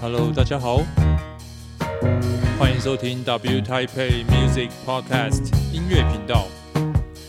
[0.00, 0.78] Hello，大家好，
[2.58, 6.48] 欢迎收听 W Taipei Music Podcast 音乐频道，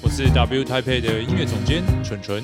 [0.01, 2.41] 我是 W Taipei 的音乐总监纯纯。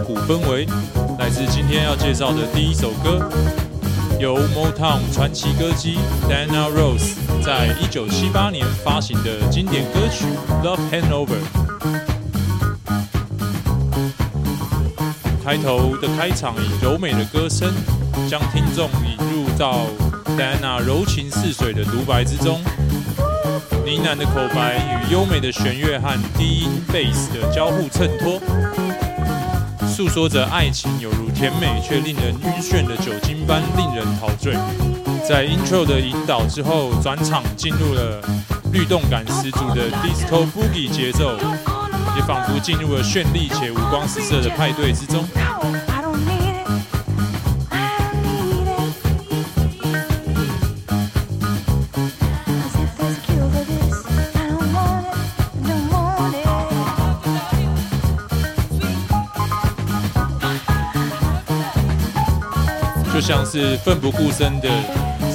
[0.00, 0.66] 古氛围，
[1.18, 3.28] 来自今天要介绍的第一首歌，
[4.20, 5.98] 由 Motown 传奇歌姬
[6.28, 10.24] Diana Ross 在一九七八年发行的经典歌曲
[10.64, 11.26] 《Love Hangover》。
[15.44, 17.72] 开头的开场以柔美的歌声，
[18.28, 19.86] 将听众引入到
[20.36, 22.60] Diana 柔情似水的独白之中。
[22.62, 28.38] 呢喃的口白与优美的弦乐和低音贝斯的交互衬托，
[29.98, 34.54] 诉说着爱情有如甜美却令人晕眩的酒精般令人陶醉。
[35.28, 38.22] 在 intro 的引导之后，转场进入了
[38.70, 41.36] 律动感十足的 disco boogie 节奏，
[42.14, 45.26] 也仿佛进入了绚丽且五光十色的派对之中。
[63.28, 64.70] 像是奋不顾身的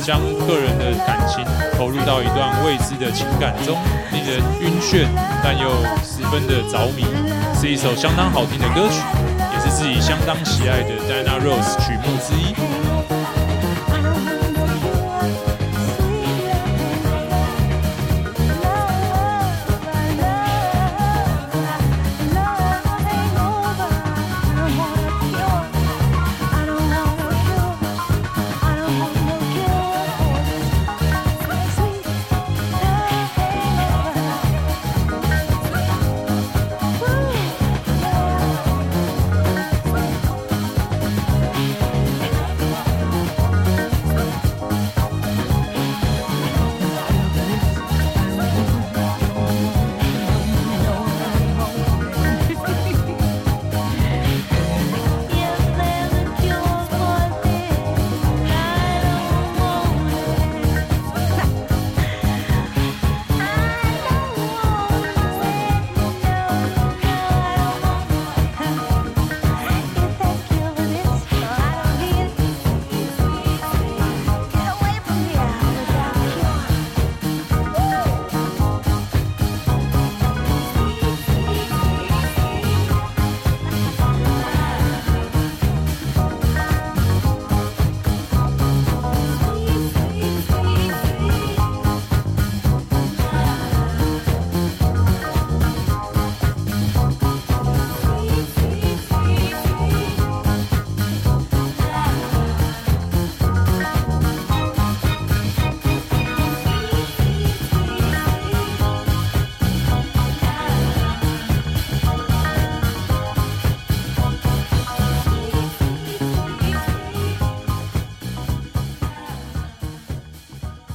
[0.03, 1.45] 将个人的感情
[1.77, 3.77] 投入到一段未知的情感中，
[4.11, 5.05] 令人晕眩，
[5.43, 5.69] 但又
[6.03, 7.05] 十分的着迷，
[7.53, 8.99] 是一首相当好听的歌曲，
[9.53, 12.82] 也是自己相当喜爱的 Diana Rose 曲目之一。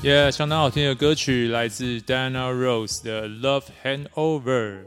[0.09, 4.85] ，yeah, 相当好听的歌曲，来自 Dana Rose 的《Love Hangover》。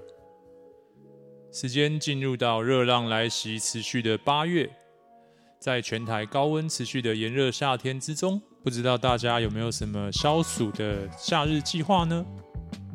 [1.51, 4.67] 时间进入到热浪来袭、持续的八月，
[5.59, 12.25] 在全台高温持续的炎热夏天之中，不知道大家有没有什么消暑的夏日计划呢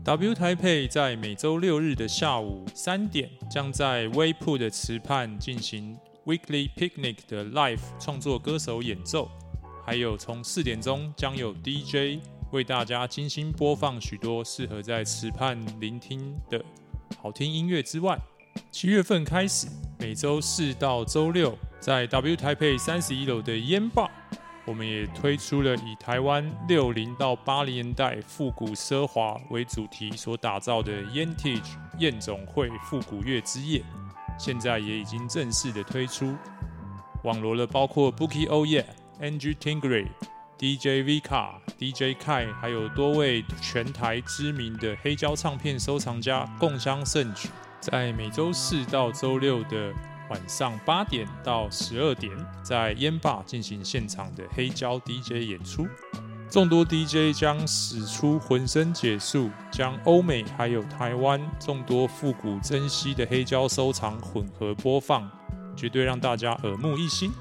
[0.02, 9.30] ？W 台北在每周六日的下午三点，将在威铺的池畔进行 Weekly Picnic 的 Live 创作歌手演奏。
[9.86, 16.60] 还有从四点钟将有 DJ 为大家精心播放许多适合在池畔聆听的
[17.22, 18.18] 好听音乐之外，
[18.72, 24.10] 七月份开始每周四到周六在 W 台北三十一楼的烟吧，
[24.66, 33.84] 我们也推出了以台湾六零到八零年代复古奢华为主题所打造的 Yentage 夜总会复古乐之夜，
[34.36, 36.34] 现在也已经正式的推出，
[37.22, 38.84] 网罗了包括 Bookie Oh Yeah。
[39.20, 40.06] Angie Tingray、
[40.58, 47.48] DJ Vika、DJ Kai，还有多位全台知名的黑胶唱片收藏家共襄盛举，
[47.80, 49.92] 在每周四到周六的
[50.28, 52.30] 晚上八点到十二点，
[52.62, 55.86] 在烟霸进行现场的黑胶 DJ 演出。
[56.50, 65.28] 众多 DJ 将使出浑身解数，将欧美还有台湾众多复古珍稀的黑胶收藏混合播放，
[65.74, 67.32] 绝对让大家耳目一新。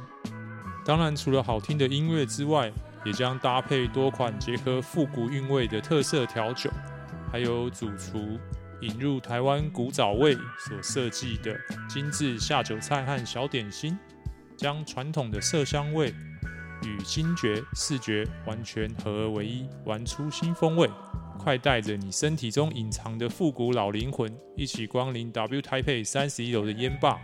[0.86, 2.72] 当然，除了好听的音乐之外，
[3.04, 6.70] 也将搭配多款结合复古韵味的特色调酒，
[7.32, 8.38] 还有主厨
[8.82, 11.56] 引入台湾古早味所设计的
[11.90, 13.98] 精致下酒菜和小点心，
[14.56, 16.14] 将传统的色香味
[16.84, 20.88] 与听觉、视觉完全合而为一，玩出新风味。
[21.40, 27.20] 快带着你身体中隐藏的复古老灵魂，一起光临 W 台北三十一楼的烟吧，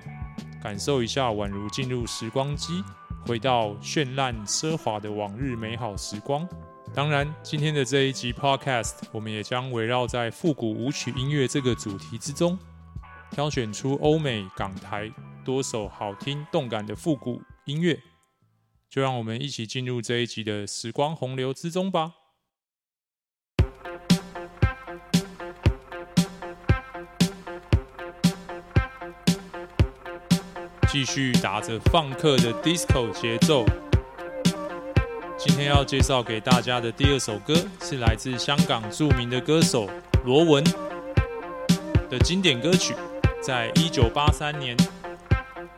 [0.62, 2.84] 感受一下宛如进入时光机。
[3.26, 6.48] 回到绚烂奢华的往日美好时光。
[6.94, 12.60] 当然，今天的这一集 Podcast，我们也将围绕在复古舞曲音乐这个主题之中，
[13.32, 15.10] 挑选出欧美、港台
[15.46, 17.98] 多首好听动感的复古音乐。
[18.90, 22.14] 就让我们一起进入这一集的时光洪流之中吧。
[30.92, 33.64] 继续打着放克的 disco 节奏。
[35.38, 39.90] 今天要介绍给大家的第二首歌，是来自香港著名的歌手
[40.26, 40.62] 罗文
[42.10, 42.94] 的经典歌曲，
[43.42, 44.76] 在一九八三年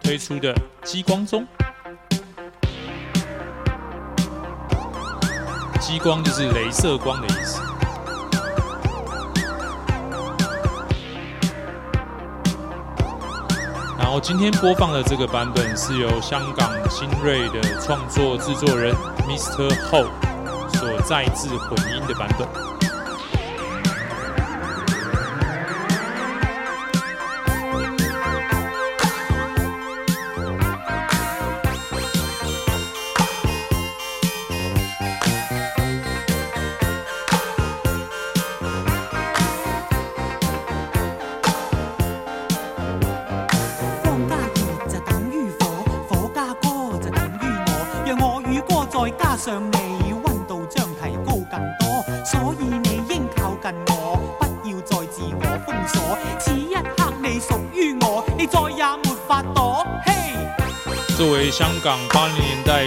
[0.01, 0.51] 推出的
[0.83, 1.45] 《激光中》。
[5.79, 7.61] 激光就是镭射光的意思。
[14.13, 18.93] 后今天播放的这个版本是由香港新锐的创作制作人
[19.27, 19.67] Mr.
[19.89, 20.05] Ho
[20.77, 22.72] 所再制混音的版本。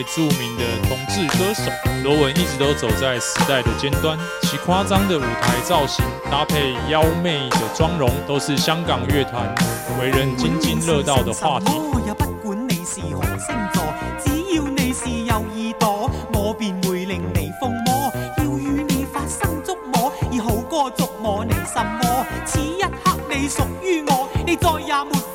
[0.05, 1.71] 著名的同志歌手
[2.05, 9.55] 罗文一直都走在时代的尖端，其夸张的舞台造型搭配妖媚的妆容，都是香港乐坛
[10.01, 11.73] 为人津津乐道的话题。
[11.73, 13.83] 我也不管你是何星座，
[14.23, 25.26] 只要你是有耳朵，我便会令你疯魔，要与你发生捉摸，而好过捉摸你什么，此一刻你属于我，你再也没。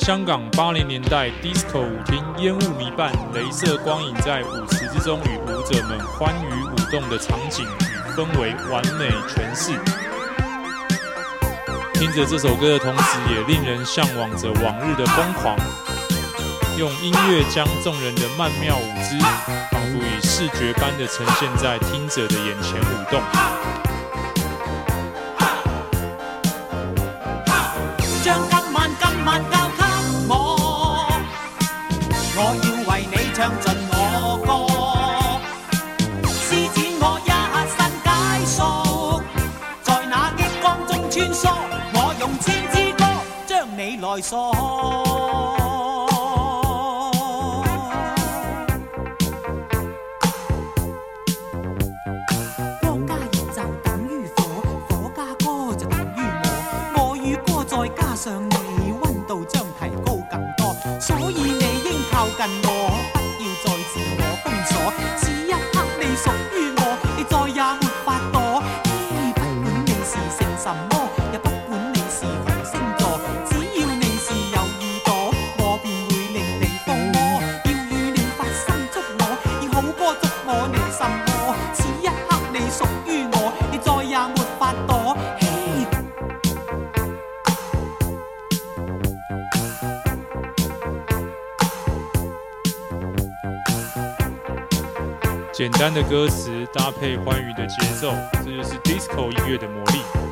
[0.00, 9.72] 香港八零年代 disco 舞厅烟雾弥漫、镭射光影在舞池之中与舞者们欢愉舞动的场景与氛围完美诠释。
[11.92, 15.54] 听着这首歌的同时，也令人向往着往日的疯狂。
[16.78, 19.18] 用音乐将众人的曼妙舞姿，
[19.70, 23.20] 仿佛以视觉般的呈现在听者的眼前舞动。
[44.20, 45.09] 你
[95.80, 98.12] 简单的歌词搭配欢愉的节奏，
[98.44, 100.29] 这就是 disco 音乐的魔力。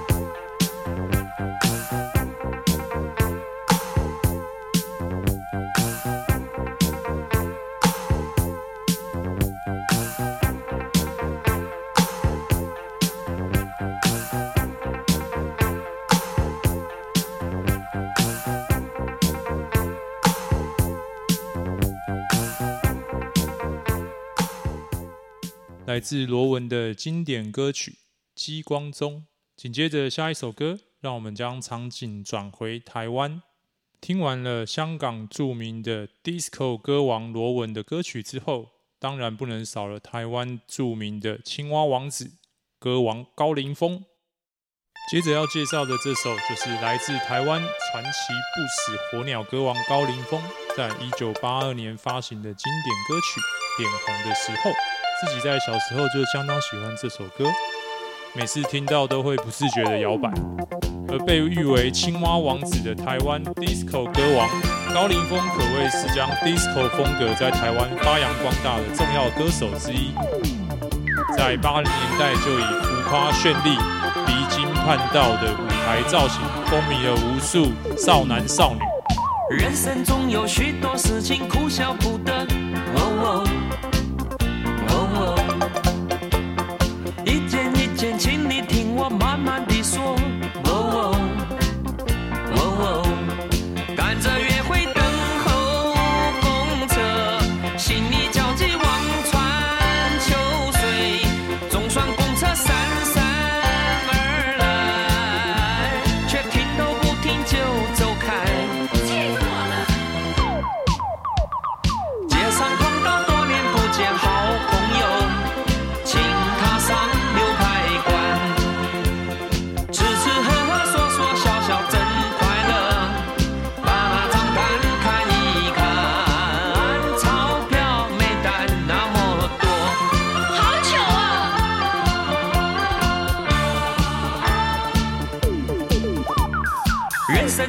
[25.98, 27.90] 来自罗文的经典歌曲
[28.32, 29.14] 《激光中》，
[29.56, 33.42] 紧接着下一首歌，让我们将场景转回台湾。
[34.00, 38.68] 听完了香港著名的 Disco 歌王罗文的歌曲之后，
[39.00, 42.30] 当然不能少了台湾著名的青蛙王子
[42.78, 44.04] 歌王高凌风。
[45.10, 50.40] 接着要介绍的这首，就是来自台湾传奇不死火鸟歌王高凌风，
[50.76, 53.40] 在一九八二年发行的经典歌曲
[53.80, 54.70] 《脸红的时候》。
[55.20, 57.44] 自己在小时候就相当喜欢这首歌，
[58.34, 60.30] 每次听到都会不自觉的摇摆。
[61.08, 64.48] 而被誉为青蛙王子的台湾 disco 歌王
[64.94, 70.12] 高凌风，可谓是将 disco 风格在台湾发扬光大的重要歌手之一。
[71.36, 73.76] 在八零年代就以浮夸绚丽、
[74.24, 79.58] 离经叛道的舞台造型，风靡了无数少男少女。
[79.58, 82.46] 人生中有许多事情哭笑不得，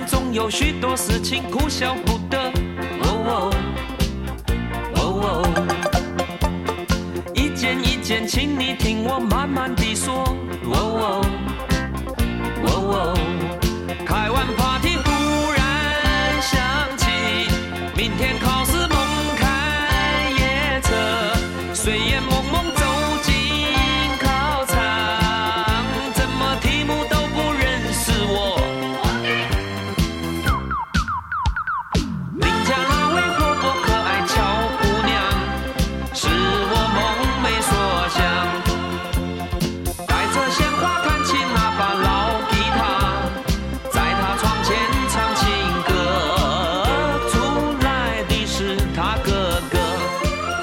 [0.09, 2.51] 总有许多事情哭笑不得，
[3.03, 3.53] 哦哦
[4.95, 5.47] 哦哦，
[7.35, 10.23] 一件一件，请你听我慢慢地说，
[10.65, 11.21] 哦哦
[12.65, 13.13] 哦哦，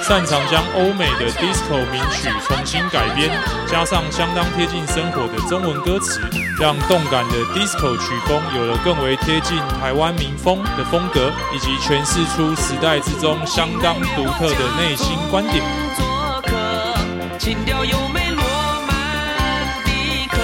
[0.07, 3.29] 擅长将欧美的 disco 名曲重新改编，
[3.67, 6.21] 加上相当贴近生活的中文歌词，
[6.61, 15.61] 让动感的 disco 曲风有了更为贴近台湾民风的风格，以及诠释出时代之中相当独特的内心观点。
[15.97, 18.45] 做客，情调优美罗
[18.87, 20.38] 曼蒂克，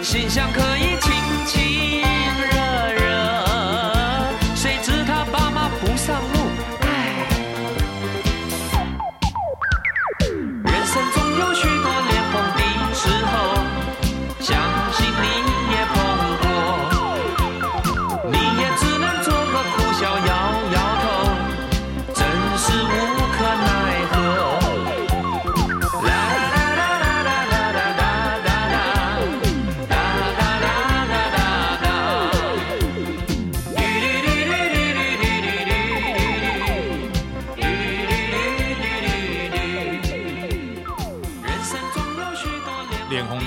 [0.00, 0.60] 心想可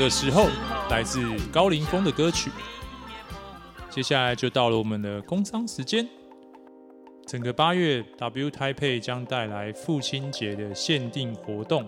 [0.09, 0.47] 时候，
[0.89, 2.49] 来自高凌风的歌曲。
[3.89, 6.07] 接下来就到了我们的工商时间。
[7.25, 11.85] 整个八月，W Taipei 将带来父亲节的限定活动，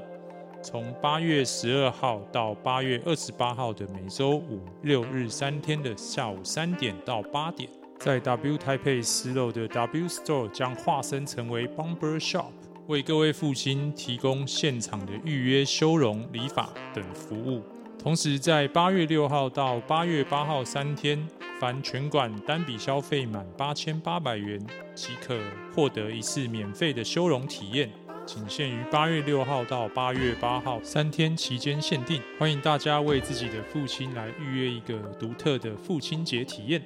[0.61, 12.51] 从八月十二号到八月二十八号的每周五六日三天的下午三点到八点，在 W Taipei 十楼的 W Store 将化身成为 Bomber Shop，
[12.85, 17.63] 为各位父亲提供现场的预约修容、理发等服务。
[18.01, 21.23] 同时，在八月六号到八月八号三天，
[21.59, 24.59] 凡全馆单笔消费满八千八百元，
[24.95, 25.37] 即可
[25.75, 27.87] 获得一次免费的修容体验，
[28.25, 32.19] 仅限于八月六号到八月八号三天期间限定。
[32.39, 36.81] 欢迎大家为自己的父亲来预约一个独特的父亲节体验。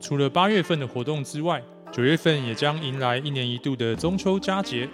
[0.00, 4.88] 除了八月份的活动之外，九月份也将迎来一年一度的中秋佳节。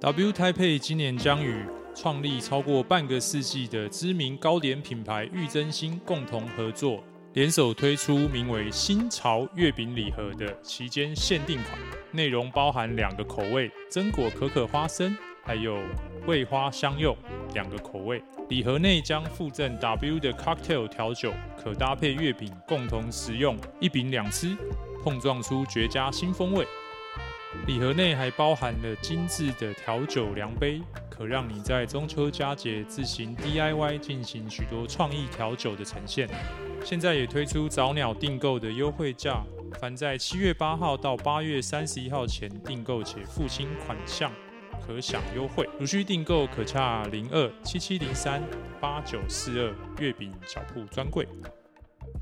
[0.00, 1.62] W Taipei 今年将与
[1.94, 7.02] 创立超过半个世纪的知名糕点品牌玉珍心共同合作，
[7.34, 11.78] 联手推出名为“新潮月饼礼盒”的期间限定款，
[12.12, 15.78] 内容包含两个口味：榛果可可花生，还有
[16.24, 17.16] 桂花香柚
[17.54, 18.22] 两个口味。
[18.48, 24.56] 礼盒内将附赠 W 的 Cocktail 调酒，可搭配月饼共同食用，一饼两吃，
[25.04, 26.66] 碰撞出绝佳新风味。
[27.66, 36.28] 礼盒内还包含了精致的调酒量杯，可让你在中秋佳节自行 DIY 进行许多创意调酒的呈现。
[36.84, 39.42] 现在也推出早鸟订购的优惠价，
[39.80, 44.32] 凡在七月八号到八月三十一号前订购且付清款项，
[44.86, 45.68] 可享优惠。
[45.78, 48.42] 如需订购，可洽零二七七零三
[48.80, 51.26] 八九四二月饼小铺专柜。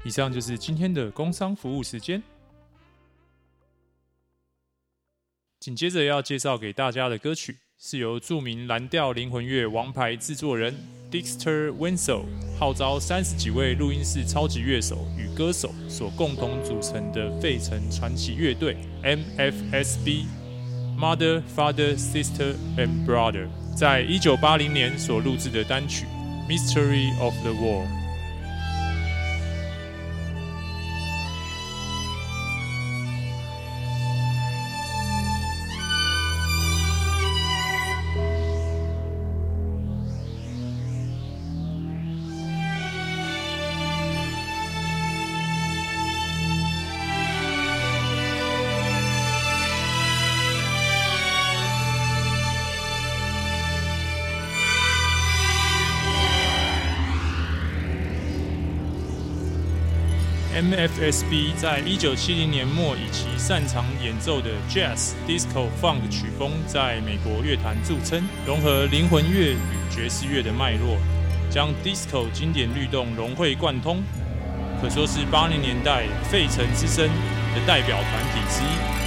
[0.04, 2.22] 以上就是今天的工商服务时间。
[5.60, 10.72] 紧接着要介绍给大家的歌曲，是由著名蓝调灵魂乐王牌制作人
[11.10, 12.22] Dexter Wansel
[12.56, 20.26] 号召三十几位录音室超级乐手与歌手所共同组成的费城传奇乐队 MFSB
[20.96, 26.06] Mother, Father, Sister and Brother 在一九八零年所录制的单曲
[26.48, 27.97] Mystery of the War。
[60.58, 69.56] MFSB 在一九七零年末以其擅长演奏的 Jazz、Disco、Funk 曲风在美国乐坛著称，融合灵魂乐与
[69.88, 70.98] 爵士乐的脉络，
[71.48, 74.02] 将 Disco 经典律动融会贯通，
[74.82, 78.97] 可说是八零年代费城之声的代表团体之一。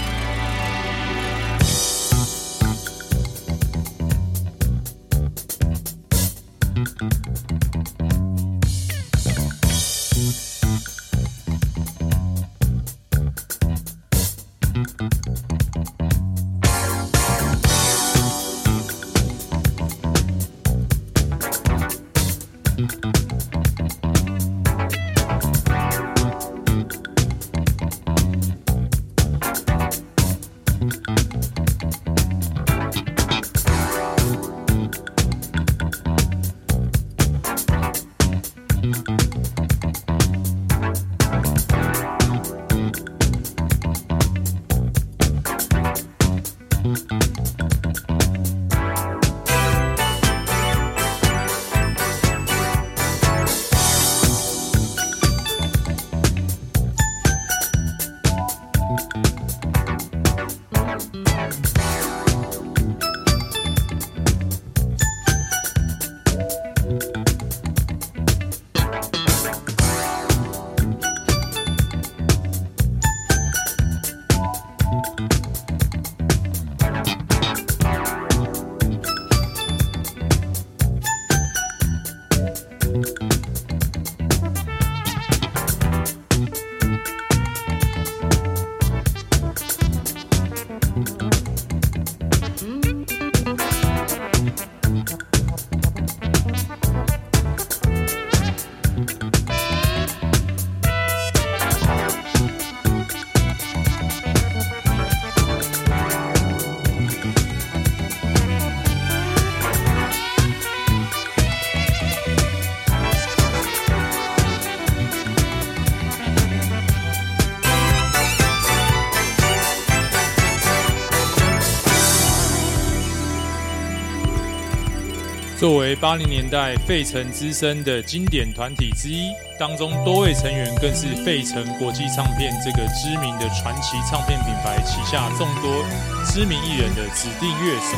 [125.61, 135.85] 作为八零年代费城之声的经典团体之一，当中多位成员更是费城国际唱片这个知名的传奇唱片品牌旗下众多
[136.25, 137.95] 知名艺人的指定乐手，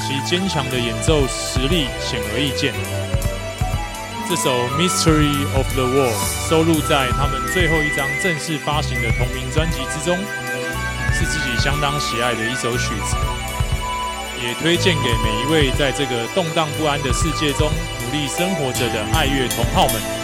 [0.00, 2.72] 其坚强的演奏实力显而易见。
[4.26, 4.50] 这首
[4.80, 6.16] 《Mystery of the World》
[6.48, 10.16] 收录在他们最后一张正式发行的同名专辑之中，
[11.12, 13.49] 是自己相当喜爱的一首曲子。
[14.42, 17.70] 也推荐给每一位在这个动荡不安的世界中
[18.02, 20.19] 努力生活着的爱乐同好们。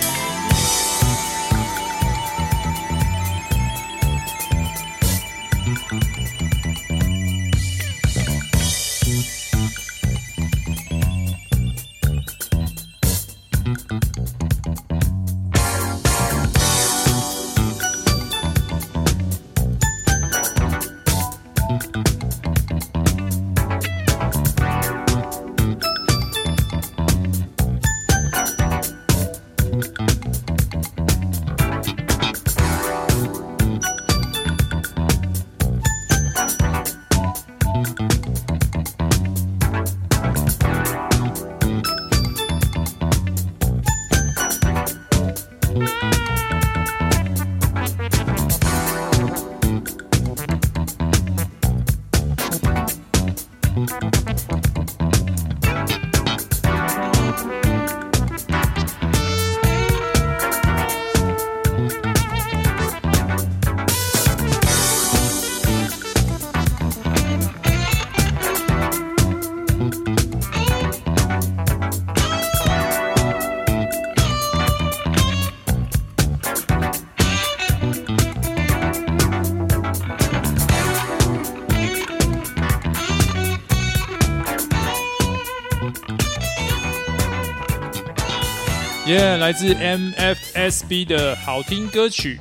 [89.38, 92.40] 来自 MFSB 的好听歌曲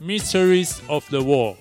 [0.04, 1.56] 《Mysteries of the World》。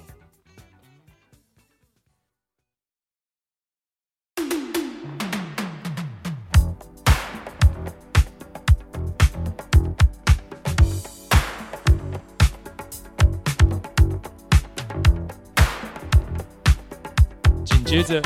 [17.65, 18.21] 紧接着，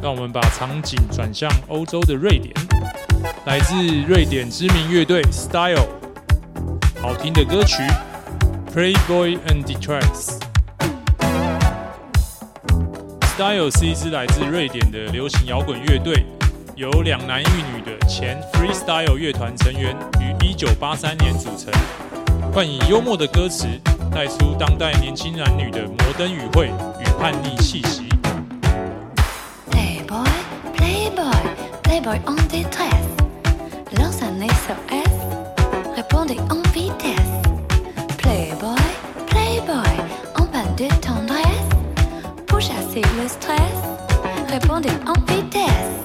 [0.00, 2.54] 让我们把场景转向欧洲的瑞典。
[3.46, 3.74] 来自
[4.08, 5.86] 瑞典知名乐队 Style，
[6.98, 7.82] 好听的歌曲
[8.74, 10.00] 《Playboy and Detroit》。
[13.36, 16.24] Style 是一支来自瑞典的流行摇滚乐队，
[16.74, 21.70] 由两男一女的前 Free Style 乐团成员于1983年组成，
[22.50, 23.66] 冠以幽默的歌词
[24.10, 28.08] 带出当代年轻男女的摩登语汇与叛逆气息。
[29.70, 30.30] Playboy,
[30.74, 31.34] Playboy,
[31.82, 32.93] Playboy on Detroit。
[35.94, 37.18] Répondez en vitesse.
[38.16, 38.74] Playboy,
[39.26, 39.94] Playboy,
[40.38, 41.68] en panne de tendresse.
[42.46, 43.78] Pour chasser le stress,
[44.48, 46.00] répondez en vitesse.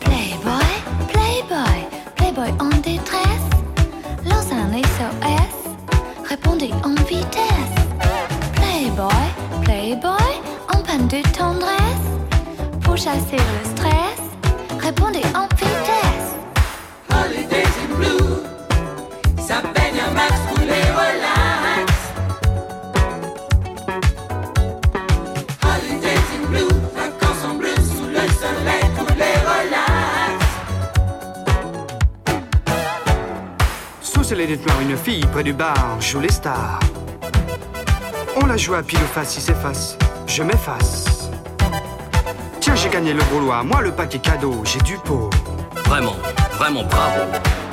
[0.00, 0.74] Playboy,
[1.08, 3.48] Playboy, Playboy en détresse.
[4.24, 7.74] Lance un SOS, répondez en vitesse.
[8.54, 9.24] Playboy,
[9.62, 10.34] Playboy,
[10.74, 12.08] en panne de tendresse.
[12.82, 14.20] Pour chasser le stress,
[14.80, 15.93] répondez en vitesse.
[34.80, 36.80] Une fille près du bar joue les stars.
[38.36, 39.96] On la joue à pile ou face, il s'efface,
[40.26, 41.30] je m'efface.
[42.60, 45.30] Tiens, j'ai gagné le gros lot, moi le paquet cadeau, j'ai du pot.
[45.86, 46.16] Vraiment,
[46.58, 47.63] vraiment bravo.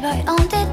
[0.00, 0.63] playboy on the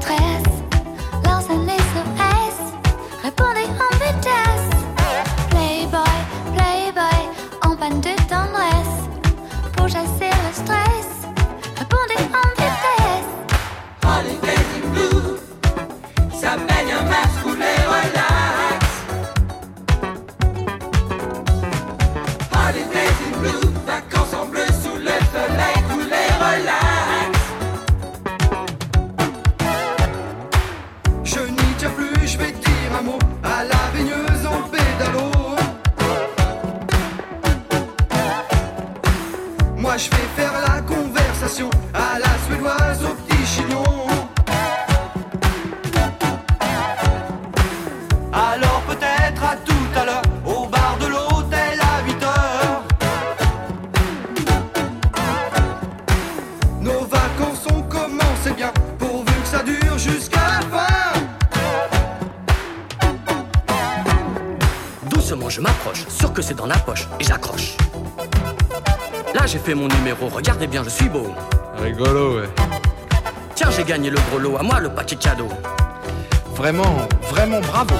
[69.34, 71.26] Là, j'ai fait mon numéro, regardez bien, je suis beau.
[71.78, 72.48] Rigolo, ouais.
[73.54, 75.48] Tiens, j'ai gagné le gros lot, à moi le paquet cadeau.
[76.54, 77.94] Vraiment, vraiment bravo.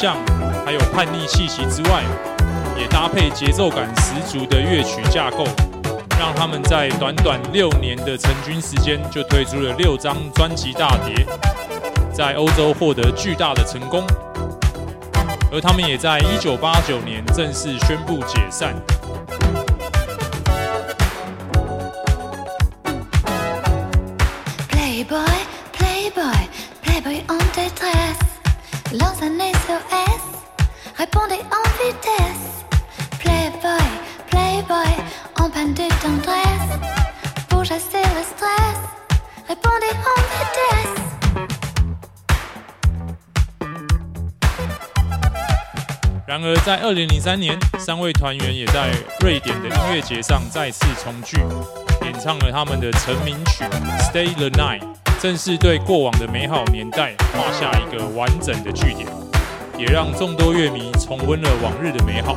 [0.00, 0.16] 像，
[0.64, 2.02] 还有叛逆气息之外，
[2.74, 5.44] 也搭配节奏感十足的乐曲架构，
[6.18, 11.26] 让他们在短短六年的成军时间就推出了六张专辑大碟，
[12.14, 14.02] 在欧洲获得巨大的成功。
[15.52, 18.74] 而他们也在一九八九年正式宣布解散。
[24.70, 25.26] Playboy,
[25.76, 26.48] Playboy,
[26.82, 28.29] Playboy on détresse.
[46.26, 51.36] 然而在二零零三年三位团员也在瑞典的音乐节上再次重聚
[52.02, 53.62] 演唱了他们的成名曲
[54.10, 59.06] stay the night 正是对过往的美好年代画下一个完整的句点，
[59.76, 62.34] 也让众多乐迷重温了往日的美好。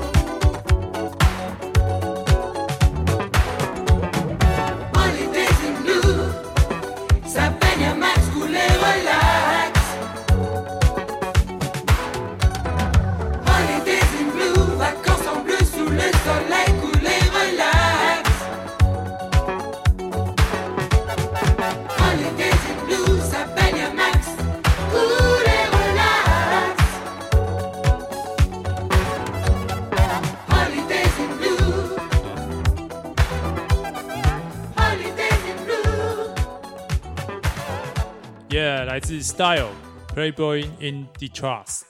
[38.93, 39.71] 来自 Style
[40.15, 41.81] Playboy in Detroit，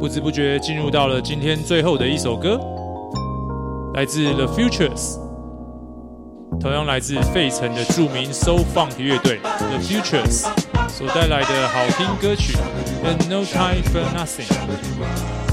[0.00, 2.58] 不知不觉进入到了今天最后的一首歌，
[3.92, 5.18] 来自 The Futures，
[6.58, 10.46] 同样来自费城的著名 s o Funk 乐队 The Futures
[10.88, 12.56] 所带来的好听歌曲
[13.04, 15.45] And No Time for Nothing。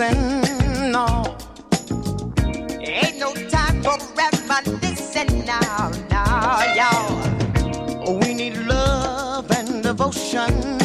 [0.00, 1.36] dancing, no.
[2.80, 8.18] Ain't no time for reminiscing now, now, y'all.
[8.18, 10.79] We need love and devotion.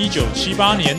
[0.00, 0.96] 一九七八年，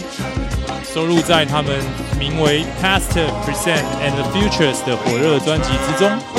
[0.94, 1.76] 收录在他们
[2.20, 6.31] 名为《Past Present and Futures》的火热专辑之中。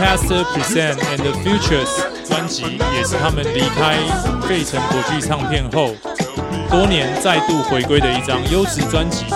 [0.00, 1.86] Pastor Present and the Futures》
[2.26, 2.62] 专辑
[2.96, 3.98] 也是他们离开
[4.48, 5.94] 费城国际唱片后
[6.70, 9.26] 多年再度回归的一张优质专辑。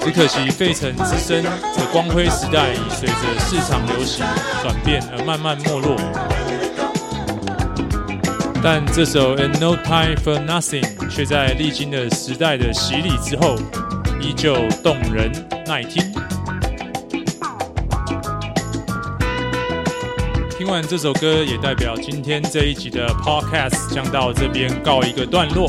[0.00, 4.24] 只可惜费城之声的光辉时代已随着市场流行
[4.62, 5.94] 转变而慢慢没落。
[8.62, 13.56] 但这首《And No Time for Nothing》却在历经了时代的洗礼之后，
[14.18, 15.30] 依旧动人
[15.66, 16.11] 耐听。
[20.62, 25.68] 听完这首歌，也代表今天这一集的 Podcast 将到这边告一个段落。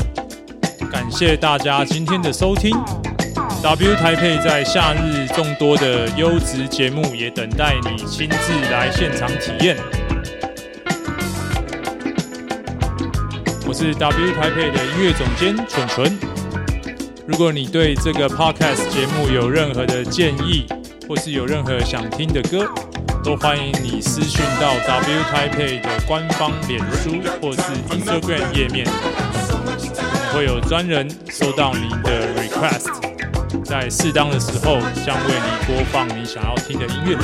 [0.88, 2.70] 感谢大家今天的收听。
[3.60, 9.76] W 台配在夏日众多的优质节目，也等待你亲自来现场体验。
[13.66, 16.18] 我是 W 台配的音乐总监蠢蠢。
[17.26, 20.66] 如果你对这个 Podcast 节目有任何的建议，
[21.08, 22.72] 或是有任何想听的歌，
[23.24, 28.86] 都欢迎你私讯到 W Taipei 的官方脸书或是 Instagram 页面，
[30.34, 32.92] 会有专人收到你的 request，
[33.64, 37.16] 在适当的时候将为你播放你想要听的音乐。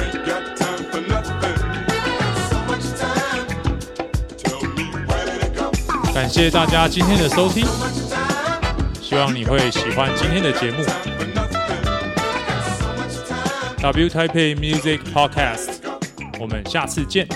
[6.15, 7.67] 感谢大家今天的收听，
[9.03, 10.83] 希望你会喜欢今天的节目。
[13.83, 15.80] W Taipei Music Podcast。
[16.41, 17.29] 我们下次见。